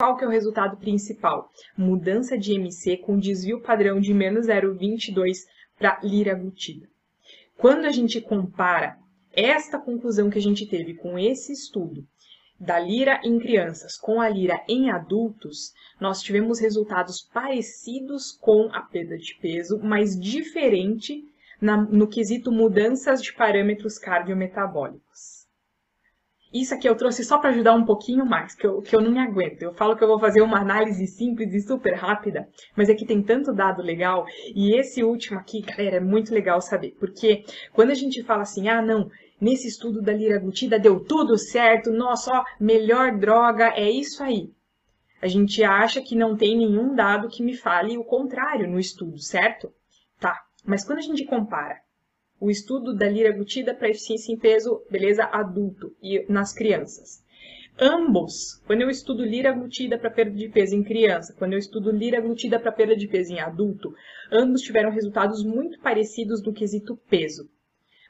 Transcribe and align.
Qual 0.00 0.16
que 0.16 0.24
é 0.24 0.28
o 0.28 0.30
resultado 0.30 0.76
principal? 0.76 1.50
Mudança 1.76 2.38
de 2.38 2.52
MC 2.52 2.98
com 2.98 3.18
desvio 3.18 3.60
padrão 3.60 3.98
de 3.98 4.14
menos 4.14 4.46
0,22 4.46 5.38
para 5.76 5.98
lira 6.04 6.36
glutida. 6.36 6.86
Quando 7.56 7.84
a 7.84 7.90
gente 7.90 8.20
compara 8.20 8.96
esta 9.32 9.76
conclusão 9.76 10.30
que 10.30 10.38
a 10.38 10.40
gente 10.40 10.66
teve 10.66 10.94
com 10.94 11.18
esse 11.18 11.52
estudo 11.52 12.06
da 12.60 12.78
lira 12.78 13.20
em 13.24 13.40
crianças 13.40 13.96
com 13.96 14.20
a 14.20 14.28
lira 14.28 14.62
em 14.68 14.88
adultos, 14.88 15.72
nós 16.00 16.22
tivemos 16.22 16.60
resultados 16.60 17.20
parecidos 17.20 18.30
com 18.30 18.70
a 18.72 18.82
perda 18.82 19.18
de 19.18 19.34
peso, 19.42 19.80
mas 19.82 20.16
diferente 20.16 21.24
na, 21.60 21.76
no 21.76 22.06
quesito 22.06 22.52
mudanças 22.52 23.20
de 23.20 23.32
parâmetros 23.32 23.98
cardiometabólicos. 23.98 25.37
Isso 26.52 26.74
aqui 26.74 26.88
eu 26.88 26.96
trouxe 26.96 27.24
só 27.24 27.38
para 27.38 27.50
ajudar 27.50 27.74
um 27.74 27.84
pouquinho 27.84 28.24
mais, 28.24 28.54
que 28.54 28.66
eu, 28.66 28.80
que 28.80 28.96
eu 28.96 29.00
não 29.00 29.10
me 29.10 29.18
aguento. 29.18 29.62
Eu 29.62 29.74
falo 29.74 29.94
que 29.96 30.02
eu 30.02 30.08
vou 30.08 30.18
fazer 30.18 30.40
uma 30.40 30.58
análise 30.58 31.06
simples 31.06 31.52
e 31.52 31.60
super 31.60 31.94
rápida, 31.94 32.48
mas 32.74 32.88
aqui 32.88 33.04
tem 33.04 33.22
tanto 33.22 33.52
dado 33.52 33.82
legal. 33.82 34.26
E 34.54 34.74
esse 34.74 35.04
último 35.04 35.38
aqui, 35.38 35.60
galera, 35.60 35.96
é 35.96 36.00
muito 36.00 36.32
legal 36.32 36.60
saber. 36.62 36.96
Porque 36.98 37.44
quando 37.72 37.90
a 37.90 37.94
gente 37.94 38.22
fala 38.22 38.42
assim, 38.42 38.68
ah, 38.68 38.80
não, 38.80 39.10
nesse 39.38 39.68
estudo 39.68 40.00
da 40.00 40.12
liraglutida 40.12 40.78
deu 40.78 41.04
tudo 41.04 41.36
certo, 41.36 41.90
nossa, 41.90 42.32
ó, 42.32 42.44
melhor 42.58 43.18
droga, 43.18 43.68
é 43.76 43.90
isso 43.90 44.22
aí. 44.22 44.50
A 45.20 45.26
gente 45.26 45.62
acha 45.62 46.00
que 46.00 46.16
não 46.16 46.36
tem 46.36 46.56
nenhum 46.56 46.94
dado 46.94 47.28
que 47.28 47.42
me 47.42 47.54
fale 47.54 47.98
o 47.98 48.04
contrário 48.04 48.70
no 48.70 48.78
estudo, 48.78 49.18
certo? 49.18 49.70
Tá, 50.18 50.40
mas 50.64 50.84
quando 50.84 50.98
a 50.98 51.02
gente 51.02 51.24
compara 51.24 51.76
o 52.40 52.50
estudo 52.50 52.94
da 52.94 53.08
liraglutida 53.08 53.74
para 53.74 53.90
eficiência 53.90 54.32
em 54.32 54.38
peso, 54.38 54.82
beleza, 54.90 55.24
adulto 55.24 55.94
e 56.02 56.24
nas 56.28 56.52
crianças. 56.52 57.22
Ambos, 57.80 58.60
quando 58.66 58.82
eu 58.82 58.90
estudo 58.90 59.24
liraglutida 59.24 59.96
para 59.96 60.10
perda 60.10 60.36
de 60.36 60.48
peso 60.48 60.74
em 60.74 60.82
criança, 60.82 61.34
quando 61.38 61.52
eu 61.52 61.58
estudo 61.58 61.92
liraglutida 61.92 62.58
para 62.58 62.72
perda 62.72 62.96
de 62.96 63.06
peso 63.06 63.32
em 63.32 63.38
adulto, 63.38 63.94
ambos 64.32 64.62
tiveram 64.62 64.90
resultados 64.90 65.44
muito 65.44 65.78
parecidos 65.80 66.42
no 66.42 66.52
quesito 66.52 66.96
peso. 67.08 67.48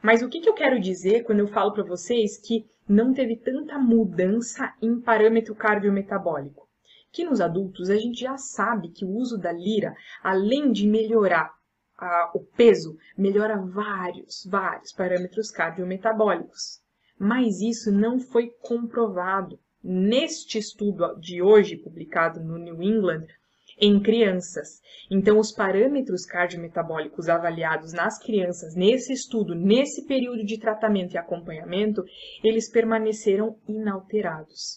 Mas 0.03 0.22
o 0.22 0.28
que, 0.28 0.41
que 0.41 0.48
eu 0.48 0.55
quero 0.55 0.81
dizer 0.81 1.25
quando 1.25 1.41
eu 1.41 1.48
falo 1.48 1.72
para 1.72 1.84
vocês 1.84 2.38
que 2.38 2.64
não 2.88 3.12
teve 3.12 3.36
tanta 3.36 3.78
mudança 3.78 4.72
em 4.81 5.00
parâmetro 5.00 5.55
cardiometabólico? 5.55 6.66
Que 7.12 7.25
nos 7.25 7.41
adultos 7.41 7.91
a 7.91 7.97
gente 7.97 8.20
já 8.20 8.38
sabe 8.38 8.88
que 8.88 9.05
o 9.05 9.10
uso 9.10 9.36
da 9.36 9.53
lira, 9.53 9.94
além 10.22 10.72
de 10.72 10.86
melhorar 10.86 11.58
a, 11.98 12.30
o 12.34 12.41
peso 12.41 12.96
melhora 13.16 13.60
vários, 13.60 14.46
vários 14.48 14.92
parâmetros 14.92 15.50
cardiometabólicos. 15.50 16.80
Mas 17.18 17.60
isso 17.60 17.91
não 17.91 18.20
foi 18.20 18.50
comprovado 18.60 19.58
neste 19.82 20.58
estudo 20.58 21.19
de 21.20 21.42
hoje, 21.42 21.76
publicado 21.76 22.41
no 22.41 22.56
New 22.56 22.82
England, 22.82 23.26
em 23.80 24.00
crianças. 24.00 24.80
Então, 25.10 25.38
os 25.38 25.52
parâmetros 25.52 26.26
cardiometabólicos 26.26 27.28
avaliados 27.28 27.92
nas 27.92 28.19
crianças 28.19 28.74
nesse 28.74 29.12
estudo, 29.12 29.54
nesse 29.54 30.04
período 30.06 30.44
de 30.44 30.58
tratamento 30.58 31.14
e 31.14 31.19
acompanhamento, 31.19 32.04
eles 32.42 32.69
permaneceram 32.69 33.56
inalterados. 33.69 34.76